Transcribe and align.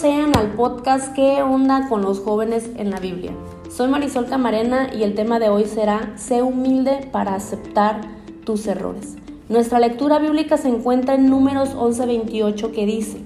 Sean 0.00 0.34
al 0.34 0.52
podcast 0.52 1.14
¿Qué 1.14 1.42
onda 1.42 1.86
con 1.90 2.00
los 2.00 2.20
jóvenes 2.20 2.70
en 2.78 2.90
la 2.90 3.00
Biblia? 3.00 3.32
Soy 3.70 3.86
Marisol 3.88 4.24
Camarena 4.24 4.88
y 4.94 5.02
el 5.02 5.14
tema 5.14 5.38
de 5.38 5.50
hoy 5.50 5.66
será 5.66 6.14
Sé 6.16 6.42
humilde 6.42 7.06
para 7.12 7.34
aceptar 7.34 8.00
tus 8.46 8.66
errores. 8.66 9.16
Nuestra 9.50 9.78
lectura 9.78 10.18
bíblica 10.18 10.56
se 10.56 10.68
encuentra 10.68 11.16
en 11.16 11.28
Números 11.28 11.74
11:28 11.74 12.72
que 12.72 12.86
dice, 12.86 13.20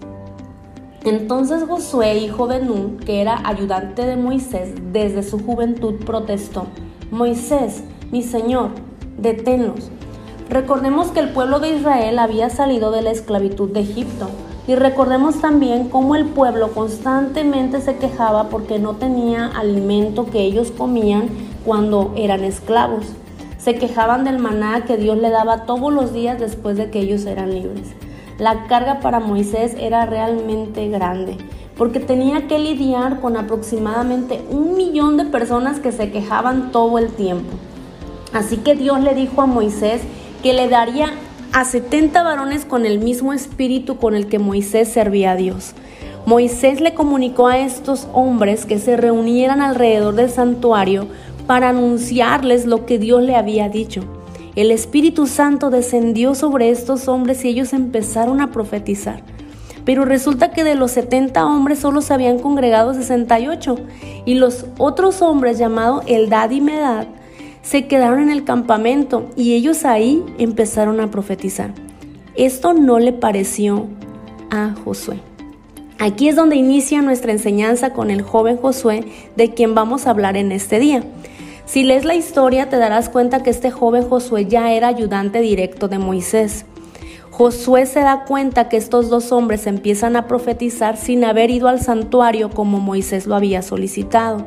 Entonces 1.04 1.62
Josué, 1.62 2.16
hijo 2.16 2.48
de 2.48 2.58
Nun, 2.58 2.96
que 2.96 3.20
era 3.20 3.40
ayudante 3.44 4.04
de 4.04 4.16
Moisés 4.16 4.74
desde 4.92 5.22
su 5.22 5.38
juventud, 5.38 6.04
protestó, 6.04 6.66
Moisés, 7.12 7.84
mi 8.10 8.24
señor, 8.24 8.70
deténlos. 9.16 9.92
Recordemos 10.50 11.12
que 11.12 11.20
el 11.20 11.28
pueblo 11.28 11.60
de 11.60 11.76
Israel 11.76 12.18
había 12.18 12.50
salido 12.50 12.90
de 12.90 13.02
la 13.02 13.12
esclavitud 13.12 13.70
de 13.70 13.82
Egipto 13.82 14.28
y 14.66 14.74
recordemos 14.74 15.40
también 15.40 15.88
cómo 15.88 16.16
el 16.16 16.26
pueblo 16.26 16.72
constantemente 16.72 17.80
se 17.80 17.96
quejaba 17.96 18.48
porque 18.48 18.78
no 18.78 18.94
tenía 18.94 19.46
alimento 19.46 20.26
que 20.26 20.40
ellos 20.40 20.70
comían 20.70 21.28
cuando 21.64 22.12
eran 22.16 22.44
esclavos. 22.44 23.06
Se 23.58 23.74
quejaban 23.76 24.24
del 24.24 24.38
maná 24.38 24.84
que 24.84 24.96
Dios 24.96 25.18
le 25.18 25.30
daba 25.30 25.66
todos 25.66 25.92
los 25.92 26.12
días 26.12 26.38
después 26.38 26.76
de 26.76 26.90
que 26.90 27.00
ellos 27.00 27.26
eran 27.26 27.52
libres. 27.54 27.88
La 28.38 28.66
carga 28.66 29.00
para 29.00 29.20
Moisés 29.20 29.76
era 29.78 30.06
realmente 30.06 30.88
grande 30.88 31.36
porque 31.76 32.00
tenía 32.00 32.46
que 32.46 32.58
lidiar 32.58 33.20
con 33.20 33.36
aproximadamente 33.36 34.42
un 34.50 34.76
millón 34.76 35.16
de 35.16 35.24
personas 35.24 35.80
que 35.80 35.92
se 35.92 36.10
quejaban 36.10 36.70
todo 36.72 36.98
el 36.98 37.08
tiempo. 37.08 37.50
Así 38.32 38.58
que 38.58 38.74
Dios 38.74 39.00
le 39.00 39.14
dijo 39.14 39.42
a 39.42 39.46
Moisés 39.46 40.02
que 40.42 40.52
le 40.52 40.68
daría 40.68 41.12
a 41.54 41.64
70 41.64 42.20
varones 42.24 42.64
con 42.64 42.84
el 42.84 42.98
mismo 42.98 43.32
espíritu 43.32 43.96
con 43.96 44.16
el 44.16 44.26
que 44.26 44.40
Moisés 44.40 44.88
servía 44.88 45.30
a 45.30 45.36
Dios. 45.36 45.74
Moisés 46.26 46.80
le 46.80 46.94
comunicó 46.94 47.46
a 47.46 47.58
estos 47.58 48.08
hombres 48.12 48.66
que 48.66 48.80
se 48.80 48.96
reunieran 48.96 49.60
alrededor 49.60 50.16
del 50.16 50.30
santuario 50.30 51.06
para 51.46 51.68
anunciarles 51.68 52.66
lo 52.66 52.86
que 52.86 52.98
Dios 52.98 53.22
le 53.22 53.36
había 53.36 53.68
dicho. 53.68 54.02
El 54.56 54.72
Espíritu 54.72 55.28
Santo 55.28 55.70
descendió 55.70 56.34
sobre 56.34 56.70
estos 56.70 57.06
hombres 57.06 57.44
y 57.44 57.50
ellos 57.50 57.72
empezaron 57.72 58.40
a 58.40 58.50
profetizar. 58.50 59.22
Pero 59.84 60.04
resulta 60.04 60.50
que 60.50 60.64
de 60.64 60.74
los 60.74 60.90
70 60.90 61.46
hombres 61.46 61.78
solo 61.78 62.00
se 62.00 62.14
habían 62.14 62.40
congregado 62.40 62.94
68 62.94 63.76
y 64.24 64.34
los 64.34 64.66
otros 64.76 65.22
hombres 65.22 65.58
llamados 65.58 66.02
Eldad 66.08 66.50
y 66.50 66.60
Medad 66.60 67.06
se 67.64 67.86
quedaron 67.86 68.20
en 68.20 68.30
el 68.30 68.44
campamento 68.44 69.30
y 69.36 69.54
ellos 69.54 69.84
ahí 69.84 70.22
empezaron 70.38 71.00
a 71.00 71.10
profetizar. 71.10 71.72
Esto 72.36 72.74
no 72.74 72.98
le 72.98 73.12
pareció 73.12 73.86
a 74.50 74.74
Josué. 74.84 75.18
Aquí 75.98 76.28
es 76.28 76.36
donde 76.36 76.56
inicia 76.56 77.00
nuestra 77.00 77.32
enseñanza 77.32 77.94
con 77.94 78.10
el 78.10 78.22
joven 78.22 78.58
Josué 78.58 79.04
de 79.36 79.54
quien 79.54 79.74
vamos 79.74 80.06
a 80.06 80.10
hablar 80.10 80.36
en 80.36 80.52
este 80.52 80.78
día. 80.78 81.02
Si 81.64 81.82
lees 81.82 82.04
la 82.04 82.14
historia 82.14 82.68
te 82.68 82.76
darás 82.76 83.08
cuenta 83.08 83.42
que 83.42 83.50
este 83.50 83.70
joven 83.70 84.08
Josué 84.08 84.44
ya 84.44 84.72
era 84.72 84.88
ayudante 84.88 85.40
directo 85.40 85.88
de 85.88 85.98
Moisés. 85.98 86.66
Josué 87.30 87.86
se 87.86 88.00
da 88.00 88.24
cuenta 88.26 88.68
que 88.68 88.76
estos 88.76 89.08
dos 89.08 89.32
hombres 89.32 89.66
empiezan 89.66 90.16
a 90.16 90.26
profetizar 90.26 90.98
sin 90.98 91.24
haber 91.24 91.50
ido 91.50 91.68
al 91.68 91.80
santuario 91.80 92.50
como 92.50 92.78
Moisés 92.78 93.26
lo 93.26 93.34
había 93.34 93.62
solicitado. 93.62 94.44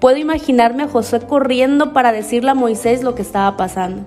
Puedo 0.00 0.18
imaginarme 0.18 0.84
a 0.84 0.88
Josué 0.88 1.20
corriendo 1.20 1.92
para 1.92 2.12
decirle 2.12 2.50
a 2.50 2.54
Moisés 2.54 3.02
lo 3.02 3.14
que 3.14 3.22
estaba 3.22 3.56
pasando. 3.56 4.02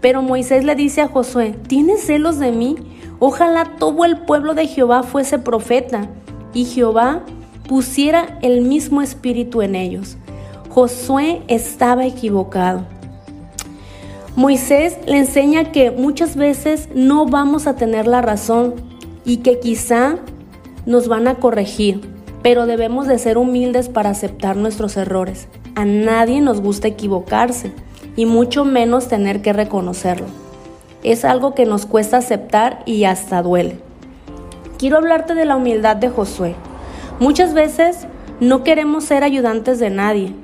Pero 0.00 0.22
Moisés 0.22 0.64
le 0.64 0.74
dice 0.74 1.00
a 1.00 1.08
Josué, 1.08 1.54
¿tienes 1.66 2.04
celos 2.06 2.38
de 2.38 2.52
mí? 2.52 2.76
Ojalá 3.18 3.76
todo 3.78 4.04
el 4.04 4.18
pueblo 4.18 4.54
de 4.54 4.66
Jehová 4.66 5.02
fuese 5.02 5.38
profeta 5.38 6.08
y 6.54 6.64
Jehová 6.64 7.22
pusiera 7.68 8.38
el 8.42 8.62
mismo 8.62 9.02
espíritu 9.02 9.62
en 9.62 9.74
ellos. 9.74 10.16
Josué 10.70 11.42
estaba 11.48 12.06
equivocado. 12.06 12.84
Moisés 14.36 14.98
le 15.06 15.18
enseña 15.18 15.72
que 15.72 15.90
muchas 15.90 16.36
veces 16.36 16.88
no 16.94 17.26
vamos 17.26 17.66
a 17.66 17.76
tener 17.76 18.06
la 18.06 18.22
razón 18.22 18.74
y 19.24 19.38
que 19.38 19.60
quizá 19.60 20.16
nos 20.86 21.08
van 21.08 21.28
a 21.28 21.34
corregir, 21.34 22.00
pero 22.42 22.66
debemos 22.66 23.06
de 23.06 23.18
ser 23.18 23.38
humildes 23.38 23.88
para 23.88 24.10
aceptar 24.10 24.56
nuestros 24.56 24.96
errores. 24.96 25.48
A 25.74 25.84
nadie 25.84 26.40
nos 26.40 26.60
gusta 26.60 26.88
equivocarse 26.88 27.72
y 28.16 28.26
mucho 28.26 28.64
menos 28.64 29.08
tener 29.08 29.42
que 29.42 29.52
reconocerlo. 29.52 30.26
Es 31.02 31.24
algo 31.24 31.54
que 31.54 31.66
nos 31.66 31.86
cuesta 31.86 32.18
aceptar 32.18 32.82
y 32.86 33.04
hasta 33.04 33.42
duele. 33.42 33.78
Quiero 34.78 34.96
hablarte 34.96 35.34
de 35.34 35.44
la 35.44 35.56
humildad 35.56 35.96
de 35.96 36.08
Josué. 36.08 36.54
Muchas 37.18 37.54
veces 37.54 38.06
no 38.40 38.64
queremos 38.64 39.04
ser 39.04 39.24
ayudantes 39.24 39.78
de 39.78 39.90
nadie. 39.90 40.34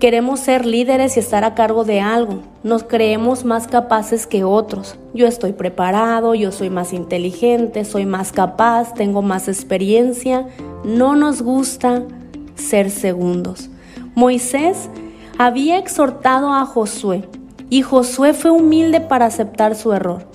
Queremos 0.00 0.40
ser 0.40 0.66
líderes 0.66 1.16
y 1.16 1.20
estar 1.20 1.44
a 1.44 1.54
cargo 1.54 1.84
de 1.84 2.00
algo. 2.00 2.42
Nos 2.62 2.82
creemos 2.82 3.46
más 3.46 3.66
capaces 3.66 4.26
que 4.26 4.44
otros. 4.44 4.96
Yo 5.14 5.26
estoy 5.26 5.52
preparado, 5.52 6.34
yo 6.34 6.52
soy 6.52 6.68
más 6.68 6.92
inteligente, 6.92 7.82
soy 7.86 8.04
más 8.04 8.30
capaz, 8.30 8.92
tengo 8.92 9.22
más 9.22 9.48
experiencia, 9.48 10.46
no 10.84 11.16
nos 11.16 11.40
gusta 11.40 12.02
ser 12.56 12.90
segundos. 12.90 13.70
Moisés 14.14 14.90
había 15.38 15.78
exhortado 15.78 16.52
a 16.52 16.66
Josué 16.66 17.26
y 17.70 17.80
Josué 17.80 18.34
fue 18.34 18.50
humilde 18.50 19.00
para 19.00 19.24
aceptar 19.24 19.74
su 19.74 19.94
error. 19.94 20.26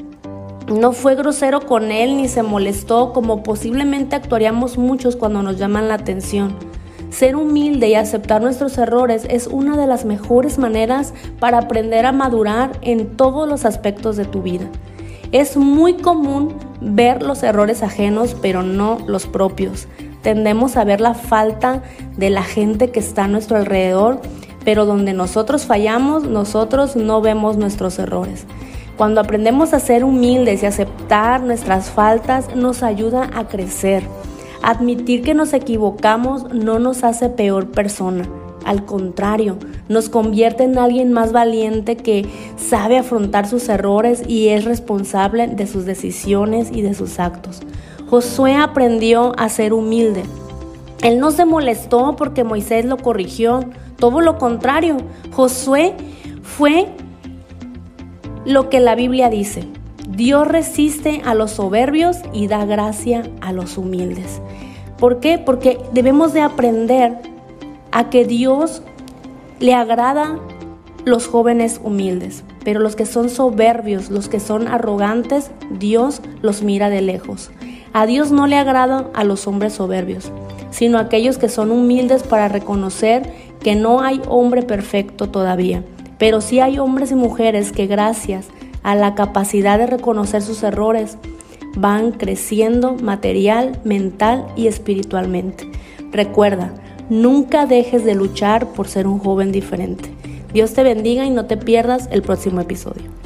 No 0.73 0.91
fue 0.91 1.13
grosero 1.13 1.67
con 1.67 1.91
él 1.91 2.17
ni 2.17 2.27
se 2.27 2.41
molestó 2.41 3.13
como 3.13 3.43
posiblemente 3.43 4.15
actuaríamos 4.15 4.79
muchos 4.79 5.15
cuando 5.15 5.43
nos 5.43 5.57
llaman 5.57 5.87
la 5.87 5.95
atención. 5.95 6.70
Ser 7.11 7.35
humilde 7.35 7.89
y 7.89 7.95
aceptar 7.95 8.41
nuestros 8.41 8.77
errores 8.77 9.27
es 9.29 9.47
una 9.47 9.75
de 9.75 9.85
las 9.85 10.05
mejores 10.05 10.57
maneras 10.57 11.13
para 11.39 11.59
aprender 11.59 12.05
a 12.05 12.13
madurar 12.13 12.71
en 12.81 13.17
todos 13.17 13.47
los 13.49 13.65
aspectos 13.65 14.15
de 14.15 14.23
tu 14.23 14.41
vida. 14.41 14.65
Es 15.33 15.57
muy 15.57 15.95
común 15.95 16.55
ver 16.79 17.21
los 17.21 17.43
errores 17.43 17.83
ajenos, 17.83 18.35
pero 18.41 18.63
no 18.63 18.97
los 19.07 19.27
propios. 19.27 19.89
Tendemos 20.21 20.77
a 20.77 20.85
ver 20.85 21.01
la 21.01 21.13
falta 21.13 21.83
de 22.15 22.29
la 22.29 22.43
gente 22.43 22.91
que 22.91 23.01
está 23.01 23.25
a 23.25 23.27
nuestro 23.27 23.57
alrededor, 23.57 24.21
pero 24.63 24.85
donde 24.85 25.13
nosotros 25.13 25.65
fallamos, 25.65 26.23
nosotros 26.23 26.95
no 26.95 27.19
vemos 27.19 27.57
nuestros 27.57 27.99
errores. 27.99 28.45
Cuando 28.95 29.19
aprendemos 29.19 29.73
a 29.73 29.79
ser 29.79 30.05
humildes 30.05 30.63
y 30.63 30.65
aceptar 30.65 31.41
nuestras 31.41 31.89
faltas, 31.89 32.55
nos 32.55 32.83
ayuda 32.83 33.29
a 33.33 33.47
crecer. 33.47 34.03
Admitir 34.63 35.23
que 35.23 35.33
nos 35.33 35.53
equivocamos 35.53 36.53
no 36.53 36.79
nos 36.79 37.03
hace 37.03 37.29
peor 37.29 37.71
persona. 37.71 38.27
Al 38.63 38.85
contrario, 38.85 39.57
nos 39.89 40.07
convierte 40.07 40.63
en 40.63 40.77
alguien 40.77 41.11
más 41.11 41.31
valiente 41.31 41.97
que 41.97 42.27
sabe 42.57 42.97
afrontar 42.97 43.47
sus 43.47 43.67
errores 43.69 44.21
y 44.27 44.49
es 44.49 44.65
responsable 44.65 45.47
de 45.47 45.65
sus 45.65 45.85
decisiones 45.85 46.69
y 46.71 46.83
de 46.83 46.93
sus 46.93 47.19
actos. 47.19 47.61
Josué 48.09 48.55
aprendió 48.55 49.33
a 49.39 49.49
ser 49.49 49.73
humilde. 49.73 50.23
Él 51.01 51.19
no 51.19 51.31
se 51.31 51.45
molestó 51.45 52.15
porque 52.15 52.43
Moisés 52.43 52.85
lo 52.85 52.97
corrigió, 52.97 53.61
todo 53.97 54.21
lo 54.21 54.37
contrario, 54.37 54.97
Josué 55.31 55.95
fue 56.43 56.87
lo 58.45 58.69
que 58.69 58.79
la 58.79 58.95
Biblia 58.95 59.29
dice. 59.29 59.63
Dios 60.15 60.45
resiste 60.45 61.21
a 61.23 61.33
los 61.35 61.51
soberbios 61.51 62.17
y 62.33 62.47
da 62.47 62.65
gracia 62.65 63.23
a 63.39 63.53
los 63.53 63.77
humildes. 63.77 64.41
¿Por 64.97 65.21
qué? 65.21 65.39
Porque 65.39 65.79
debemos 65.93 66.33
de 66.33 66.41
aprender 66.41 67.17
a 67.91 68.09
que 68.09 68.25
Dios 68.25 68.83
le 69.59 69.73
agrada 69.73 70.37
los 71.05 71.27
jóvenes 71.27 71.79
humildes, 71.81 72.43
pero 72.63 72.81
los 72.81 72.97
que 72.97 73.05
son 73.05 73.29
soberbios, 73.29 74.11
los 74.11 74.27
que 74.27 74.41
son 74.41 74.67
arrogantes, 74.67 75.49
Dios 75.71 76.21
los 76.41 76.61
mira 76.61 76.89
de 76.89 77.01
lejos. 77.01 77.49
A 77.93 78.05
Dios 78.05 78.31
no 78.31 78.47
le 78.47 78.57
agrada 78.57 79.09
a 79.13 79.23
los 79.23 79.47
hombres 79.47 79.73
soberbios, 79.73 80.31
sino 80.71 80.97
a 80.97 81.01
aquellos 81.01 81.37
que 81.37 81.49
son 81.49 81.71
humildes 81.71 82.23
para 82.23 82.49
reconocer 82.49 83.31
que 83.61 83.75
no 83.75 84.01
hay 84.01 84.21
hombre 84.27 84.61
perfecto 84.61 85.29
todavía, 85.29 85.83
pero 86.17 86.41
sí 86.41 86.59
hay 86.59 86.79
hombres 86.79 87.11
y 87.11 87.15
mujeres 87.15 87.71
que 87.71 87.87
gracias 87.87 88.47
a 88.49 88.60
la 88.83 89.15
capacidad 89.15 89.77
de 89.77 89.87
reconocer 89.87 90.41
sus 90.41 90.63
errores 90.63 91.17
van 91.75 92.11
creciendo 92.11 92.95
material, 92.95 93.79
mental 93.83 94.45
y 94.55 94.67
espiritualmente. 94.67 95.69
Recuerda, 96.11 96.73
nunca 97.09 97.65
dejes 97.65 98.03
de 98.03 98.15
luchar 98.15 98.67
por 98.73 98.87
ser 98.87 99.07
un 99.07 99.19
joven 99.19 99.51
diferente. 99.51 100.11
Dios 100.53 100.73
te 100.73 100.83
bendiga 100.83 101.25
y 101.25 101.29
no 101.29 101.45
te 101.45 101.57
pierdas 101.57 102.09
el 102.11 102.21
próximo 102.21 102.59
episodio. 102.59 103.20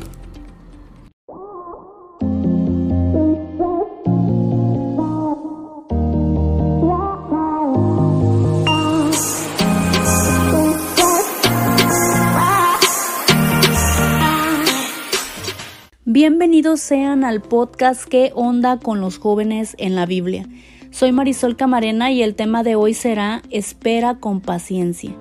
Bienvenidos 16.07 16.81
sean 16.81 17.23
al 17.23 17.41
podcast 17.41 18.05
¿Qué 18.05 18.31
onda 18.35 18.77
con 18.77 19.01
los 19.01 19.17
jóvenes 19.17 19.75
en 19.79 19.95
la 19.95 20.05
Biblia? 20.05 20.47
Soy 20.91 21.11
Marisol 21.11 21.55
Camarena 21.55 22.11
y 22.11 22.21
el 22.21 22.35
tema 22.35 22.61
de 22.61 22.75
hoy 22.75 22.93
será 22.93 23.41
Espera 23.49 24.19
con 24.19 24.39
paciencia. 24.39 25.15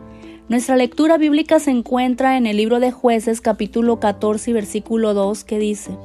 Nuestra 0.51 0.77
lectura 0.77 1.17
bíblica 1.17 1.59
se 1.59 1.71
encuentra 1.71 2.37
en 2.37 2.47
el 2.47 2.59
libro 2.59 2.81
de 2.81 2.93
jueces 2.93 3.41
capítulo 3.41 3.99
14 3.99 4.51
y 4.51 4.53
versículo 4.53 5.15
2 5.15 5.45
que 5.45 5.59
dice, 5.59 5.97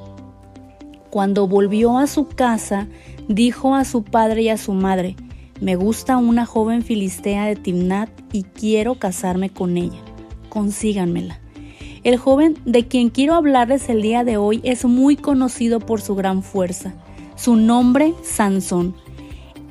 Cuando 1.10 1.46
volvió 1.46 1.98
a 1.98 2.08
su 2.08 2.30
casa, 2.30 2.88
dijo 3.28 3.76
a 3.76 3.84
su 3.84 4.06
padre 4.06 4.44
y 4.44 4.50
a 4.50 4.58
su 4.58 4.72
madre, 4.72 5.18
me 5.60 5.76
gusta 5.76 6.16
una 6.16 6.46
joven 6.46 6.84
filistea 6.84 7.48
de 7.48 7.58
Timnat 7.58 8.10
y 8.32 8.44
quiero 8.44 8.96
casarme 8.96 9.50
con 9.50 9.76
ella. 9.76 10.00
Consíganmela. 10.48 11.42
El 12.04 12.18
joven 12.18 12.58
de 12.66 12.88
quien 12.88 13.10
quiero 13.10 13.36
hablarles 13.36 13.90
el 13.90 14.02
día 14.02 14.24
de 14.24 14.38
hoy 14.38 14.62
es 14.64 14.86
muy 14.86 15.18
conocido 15.18 15.80
por 15.80 16.02
su 16.02 16.16
gran 16.16 16.44
fuerza. 16.44 16.94
Su 17.36 17.56
nombre, 17.56 18.14
Sansón. 18.24 18.96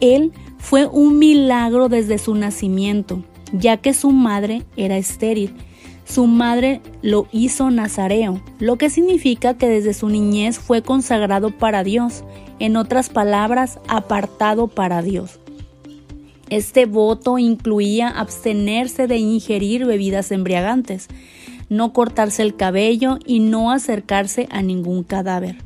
Él 0.00 0.32
fue 0.58 0.86
un 0.86 1.18
milagro 1.18 1.88
desde 1.88 2.18
su 2.18 2.34
nacimiento, 2.34 3.22
ya 3.52 3.78
que 3.78 3.94
su 3.94 4.10
madre 4.10 4.64
era 4.76 4.98
estéril. 4.98 5.54
Su 6.04 6.26
madre 6.26 6.80
lo 7.02 7.28
hizo 7.32 7.70
nazareo, 7.70 8.40
lo 8.58 8.76
que 8.76 8.90
significa 8.90 9.54
que 9.54 9.68
desde 9.68 9.92
su 9.94 10.08
niñez 10.08 10.58
fue 10.58 10.82
consagrado 10.82 11.50
para 11.50 11.84
Dios, 11.84 12.24
en 12.58 12.76
otras 12.76 13.08
palabras, 13.10 13.78
apartado 13.88 14.68
para 14.68 15.02
Dios. 15.02 15.38
Este 16.50 16.86
voto 16.86 17.38
incluía 17.38 18.08
abstenerse 18.08 19.06
de 19.06 19.18
ingerir 19.18 19.84
bebidas 19.84 20.32
embriagantes, 20.32 21.08
no 21.68 21.92
cortarse 21.92 22.42
el 22.42 22.56
cabello 22.56 23.18
y 23.26 23.40
no 23.40 23.70
acercarse 23.70 24.48
a 24.50 24.62
ningún 24.62 25.02
cadáver. 25.02 25.56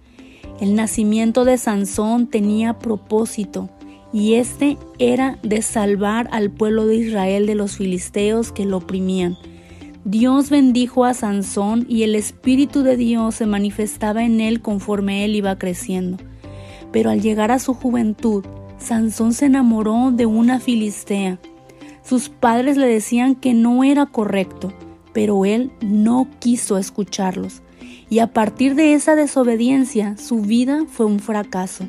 El 0.60 0.74
nacimiento 0.74 1.44
de 1.44 1.58
Sansón 1.58 2.26
tenía 2.26 2.78
propósito, 2.78 3.68
y 4.12 4.34
este 4.34 4.76
era 4.98 5.38
de 5.42 5.62
salvar 5.62 6.28
al 6.32 6.50
pueblo 6.50 6.86
de 6.86 6.96
Israel 6.96 7.46
de 7.46 7.54
los 7.54 7.76
filisteos 7.76 8.52
que 8.52 8.66
lo 8.66 8.76
oprimían. 8.78 9.38
Dios 10.04 10.50
bendijo 10.50 11.04
a 11.04 11.14
Sansón 11.14 11.86
y 11.88 12.02
el 12.02 12.14
Espíritu 12.14 12.82
de 12.82 12.96
Dios 12.96 13.36
se 13.36 13.46
manifestaba 13.46 14.24
en 14.24 14.40
él 14.40 14.60
conforme 14.60 15.24
él 15.24 15.36
iba 15.36 15.56
creciendo. 15.58 16.18
Pero 16.90 17.10
al 17.10 17.22
llegar 17.22 17.52
a 17.52 17.58
su 17.58 17.72
juventud, 17.72 18.44
Sansón 18.78 19.32
se 19.32 19.46
enamoró 19.46 20.10
de 20.10 20.26
una 20.26 20.58
filistea. 20.58 21.38
Sus 22.02 22.28
padres 22.28 22.76
le 22.76 22.86
decían 22.86 23.36
que 23.36 23.54
no 23.54 23.84
era 23.84 24.06
correcto, 24.06 24.72
pero 25.12 25.44
él 25.44 25.70
no 25.80 26.28
quiso 26.38 26.78
escucharlos. 26.78 27.62
Y 28.08 28.18
a 28.18 28.32
partir 28.32 28.74
de 28.74 28.94
esa 28.94 29.14
desobediencia, 29.14 30.16
su 30.18 30.40
vida 30.40 30.84
fue 30.88 31.06
un 31.06 31.20
fracaso 31.20 31.88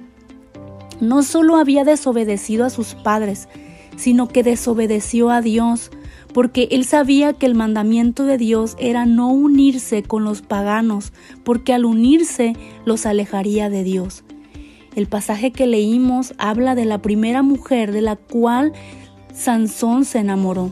no 1.04 1.22
solo 1.22 1.58
había 1.58 1.84
desobedecido 1.84 2.66
a 2.66 2.70
sus 2.70 2.96
padres, 2.96 3.48
sino 3.98 4.28
que 4.28 4.42
desobedeció 4.42 5.30
a 5.30 5.42
Dios, 5.42 5.92
porque 6.34 6.70
él 6.72 6.86
sabía 6.86 7.34
que 7.34 7.46
el 7.46 7.56
mandamiento 7.56 8.26
de 8.26 8.38
Dios 8.38 8.76
era 8.80 9.06
no 9.06 9.30
unirse 9.30 10.02
con 10.02 10.24
los 10.24 10.42
paganos, 10.42 11.14
porque 11.44 11.74
al 11.74 11.86
unirse 11.86 12.56
los 12.86 13.06
alejaría 13.06 13.70
de 13.70 13.84
Dios. 13.84 14.24
El 14.96 15.08
pasaje 15.08 15.52
que 15.52 15.68
leímos 15.68 16.34
habla 16.38 16.74
de 16.74 16.86
la 16.86 17.02
primera 17.02 17.42
mujer 17.42 17.92
de 17.92 18.02
la 18.02 18.16
cual 18.16 18.74
Sansón 19.34 20.06
se 20.06 20.20
enamoró 20.20 20.72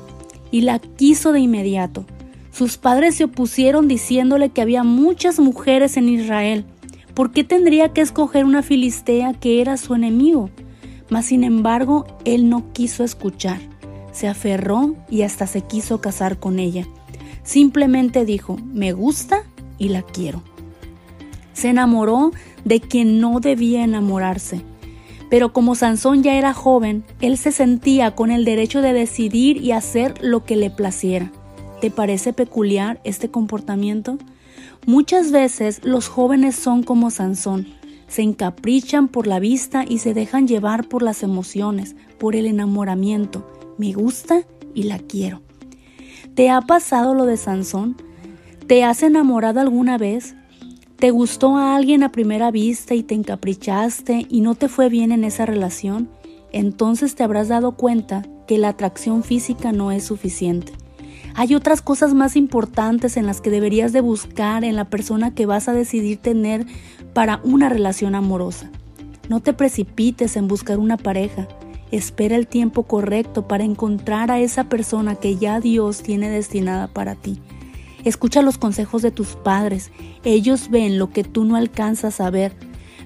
y 0.52 0.62
la 0.62 0.80
quiso 0.80 1.32
de 1.32 1.42
inmediato. 1.42 2.06
Sus 2.52 2.78
padres 2.78 3.16
se 3.16 3.24
opusieron 3.24 3.88
diciéndole 3.88 4.50
que 4.50 4.62
había 4.62 4.84
muchas 4.84 5.40
mujeres 5.40 5.98
en 5.98 6.10
Israel 6.10 6.66
¿Por 7.14 7.32
qué 7.32 7.44
tendría 7.44 7.90
que 7.90 8.02
escoger 8.02 8.46
una 8.46 8.64
filistea 8.64 9.34
que 9.34 9.62
era 9.62 9.78
su 9.78 9.94
enemigo? 9.94 10.50
Mas 11.10 11.26
sin 11.26 11.44
embargo, 11.44 12.06
él 12.24 12.50
no 12.50 12.72
quiso 12.72 13.04
escuchar. 13.04 13.60
Se 14.14 14.28
aferró 14.28 14.96
y 15.10 15.24
hasta 15.24 15.46
se 15.46 15.62
quiso 15.62 16.00
casar 16.00 16.40
con 16.40 16.58
ella. 16.58 16.88
Simplemente 17.44 18.24
dijo, 18.24 18.58
me 18.74 18.94
gusta 18.94 19.44
y 19.78 19.90
la 19.90 20.04
quiero. 20.04 20.42
Se 21.54 21.70
enamoró 21.70 22.32
de 22.64 22.80
quien 22.80 23.20
no 23.20 23.40
debía 23.40 23.84
enamorarse. 23.84 24.62
Pero 25.30 25.54
como 25.54 25.76
Sansón 25.76 26.24
ya 26.24 26.36
era 26.36 26.54
joven, 26.54 27.04
él 27.20 27.38
se 27.38 27.52
sentía 27.52 28.16
con 28.16 28.32
el 28.32 28.46
derecho 28.46 28.82
de 28.82 28.94
decidir 28.94 29.58
y 29.58 29.74
hacer 29.74 30.16
lo 30.22 30.46
que 30.46 30.56
le 30.56 30.70
placiera. 30.70 31.32
¿Te 31.82 31.90
parece 31.90 32.32
peculiar 32.32 33.02
este 33.04 33.32
comportamiento? 33.32 34.20
Muchas 34.86 35.32
veces 35.32 35.82
los 35.84 36.10
jóvenes 36.10 36.56
son 36.56 36.84
como 36.84 37.10
Sansón, 37.10 37.66
se 38.08 38.22
encaprichan 38.22 39.08
por 39.08 39.26
la 39.26 39.40
vista 39.40 39.84
y 39.88 39.98
se 39.98 40.14
dejan 40.14 40.48
llevar 40.48 40.88
por 40.88 41.02
las 41.02 41.24
emociones, 41.24 41.96
por 42.20 42.36
el 42.36 42.46
enamoramiento. 42.46 43.52
Me 43.80 43.94
gusta 43.94 44.44
y 44.76 44.84
la 44.84 45.00
quiero. 45.00 45.42
¿Te 46.36 46.52
ha 46.52 46.62
pasado 46.62 47.16
lo 47.16 47.26
de 47.26 47.38
Sansón? 47.38 47.98
¿Te 48.68 48.84
has 48.84 49.02
enamorado 49.02 49.60
alguna 49.60 49.98
vez? 49.98 50.36
¿Te 50.98 51.10
gustó 51.10 51.58
a 51.58 51.76
alguien 51.76 52.04
a 52.04 52.12
primera 52.12 52.52
vista 52.52 52.94
y 52.94 53.02
te 53.02 53.16
encaprichaste 53.16 54.28
y 54.30 54.42
no 54.42 54.54
te 54.54 54.70
fue 54.70 54.88
bien 54.90 55.12
en 55.12 55.24
esa 55.24 55.48
relación? 55.48 56.12
Entonces 56.52 57.16
te 57.16 57.24
habrás 57.24 57.48
dado 57.48 57.72
cuenta 57.72 58.24
que 58.46 58.60
la 58.60 58.70
atracción 58.70 59.24
física 59.24 59.72
no 59.72 59.92
es 59.92 60.04
suficiente. 60.04 60.74
Hay 61.36 61.56
otras 61.56 61.82
cosas 61.82 62.14
más 62.14 62.36
importantes 62.36 63.18
en 63.18 63.26
las 63.26 63.42
que 63.42 63.50
deberías 63.50 63.94
de 63.94 64.02
buscar 64.02 64.64
en 64.64 64.76
la 64.76 64.86
persona 64.86 65.34
que 65.34 65.46
vas 65.46 65.68
a 65.68 65.74
decidir 65.74 66.18
tener 66.18 66.66
para 67.14 67.40
una 67.44 67.70
relación 67.70 68.16
amorosa. 68.16 68.70
No 69.30 69.40
te 69.40 69.54
precipites 69.54 70.36
en 70.36 70.48
buscar 70.48 70.78
una 70.78 70.98
pareja. 70.98 71.48
Espera 71.92 72.36
el 72.36 72.48
tiempo 72.48 72.84
correcto 72.84 73.48
para 73.48 73.64
encontrar 73.64 74.32
a 74.32 74.40
esa 74.40 74.66
persona 74.66 75.16
que 75.16 75.38
ya 75.38 75.60
Dios 75.60 76.04
tiene 76.04 76.30
destinada 76.30 76.88
para 76.88 77.16
ti. 77.16 77.40
Escucha 78.04 78.42
los 78.42 78.58
consejos 78.58 79.02
de 79.02 79.12
tus 79.12 79.36
padres. 79.36 79.92
Ellos 80.24 80.70
ven 80.70 80.98
lo 80.98 81.12
que 81.12 81.24
tú 81.24 81.46
no 81.46 81.56
alcanzas 81.56 82.20
a 82.20 82.30
ver. 82.30 82.54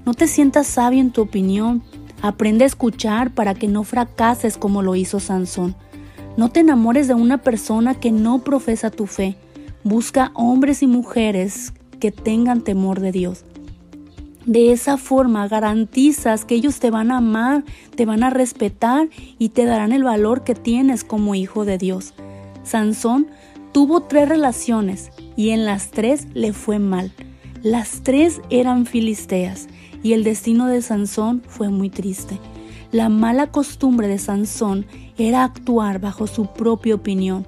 No 0.06 0.14
te 0.14 0.28
sientas 0.28 0.68
sabio 0.68 1.02
en 1.02 1.12
tu 1.12 1.22
opinión. 1.22 1.84
Aprende 2.22 2.64
a 2.64 2.68
escuchar 2.68 3.34
para 3.34 3.54
que 3.54 3.68
no 3.68 3.84
fracases 3.84 4.58
como 4.58 4.82
lo 4.82 4.96
hizo 4.96 5.20
Sansón. 5.20 5.76
No 6.38 6.50
te 6.50 6.60
enamores 6.60 7.08
de 7.08 7.14
una 7.14 7.38
persona 7.38 7.96
que 7.96 8.12
no 8.12 8.40
profesa 8.40 8.92
tu 8.92 9.08
fe. 9.08 9.38
Busca 9.84 10.32
hombres 10.34 10.84
y 10.84 10.88
mujeres 10.88 11.74
que 12.00 12.12
tengan 12.12 12.62
temor 12.62 13.00
de 13.00 13.12
Dios. 13.12 13.46
De 14.46 14.72
esa 14.72 14.98
forma 14.98 15.48
garantizas 15.48 16.46
que 16.46 16.56
ellos 16.56 16.80
te 16.80 16.92
van 16.92 17.12
a 17.12 17.18
amar, 17.18 17.64
te 17.96 18.06
van 18.06 18.22
a 18.22 18.30
respetar 18.30 19.08
y 19.40 19.50
te 19.50 19.66
darán 19.66 19.92
el 19.92 20.04
valor 20.04 20.44
que 20.44 20.56
tienes 20.56 21.04
como 21.04 21.36
hijo 21.36 21.66
de 21.66 21.78
Dios. 21.78 22.14
Sansón 22.64 23.28
tuvo 23.72 24.02
tres 24.02 24.30
relaciones 24.30 25.12
y 25.36 25.50
en 25.50 25.66
las 25.66 25.90
tres 25.90 26.28
le 26.34 26.54
fue 26.54 26.80
mal. 26.80 27.12
Las 27.64 28.04
tres 28.04 28.42
eran 28.50 28.86
filisteas 28.86 29.68
y 30.04 30.14
el 30.14 30.24
destino 30.24 30.68
de 30.68 30.82
Sansón 30.82 31.42
fue 31.48 31.70
muy 31.70 31.90
triste. 31.90 32.38
La 32.96 33.10
mala 33.10 33.48
costumbre 33.48 34.08
de 34.08 34.18
Sansón 34.18 34.86
era 35.18 35.44
actuar 35.44 36.00
bajo 36.00 36.28
su 36.28 36.46
propia 36.46 36.96
opinión. 36.96 37.46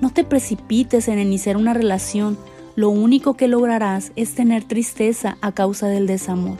No 0.00 0.12
te 0.12 0.24
precipites 0.24 1.06
en 1.06 1.20
iniciar 1.20 1.56
una 1.56 1.72
relación, 1.72 2.36
lo 2.74 2.90
único 2.90 3.34
que 3.34 3.46
lograrás 3.46 4.10
es 4.16 4.34
tener 4.34 4.64
tristeza 4.64 5.38
a 5.40 5.52
causa 5.52 5.86
del 5.86 6.08
desamor. 6.08 6.58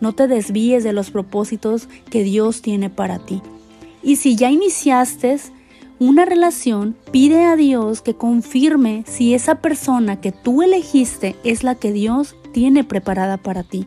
No 0.00 0.14
te 0.14 0.28
desvíes 0.28 0.82
de 0.82 0.94
los 0.94 1.10
propósitos 1.10 1.90
que 2.08 2.24
Dios 2.24 2.62
tiene 2.62 2.88
para 2.88 3.18
ti. 3.18 3.42
Y 4.02 4.16
si 4.16 4.34
ya 4.34 4.50
iniciaste 4.50 5.36
una 5.98 6.24
relación, 6.24 6.96
pide 7.12 7.44
a 7.44 7.54
Dios 7.54 8.00
que 8.00 8.14
confirme 8.14 9.04
si 9.06 9.34
esa 9.34 9.56
persona 9.56 10.22
que 10.22 10.32
tú 10.32 10.62
elegiste 10.62 11.36
es 11.44 11.62
la 11.62 11.74
que 11.74 11.92
Dios 11.92 12.34
tiene 12.54 12.82
preparada 12.82 13.36
para 13.36 13.62
ti. 13.62 13.86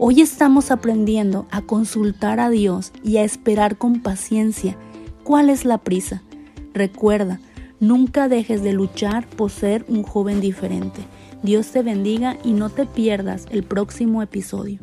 Hoy 0.00 0.22
estamos 0.22 0.72
aprendiendo 0.72 1.46
a 1.52 1.62
consultar 1.62 2.40
a 2.40 2.50
Dios 2.50 2.92
y 3.04 3.18
a 3.18 3.22
esperar 3.22 3.78
con 3.78 4.02
paciencia. 4.02 4.76
¿Cuál 5.22 5.48
es 5.48 5.64
la 5.64 5.78
prisa? 5.78 6.20
Recuerda, 6.72 7.38
nunca 7.78 8.26
dejes 8.26 8.64
de 8.64 8.72
luchar 8.72 9.24
por 9.28 9.52
ser 9.52 9.84
un 9.86 10.02
joven 10.02 10.40
diferente. 10.40 11.02
Dios 11.44 11.70
te 11.70 11.82
bendiga 11.82 12.36
y 12.42 12.54
no 12.54 12.70
te 12.70 12.86
pierdas 12.86 13.46
el 13.52 13.62
próximo 13.62 14.20
episodio. 14.20 14.80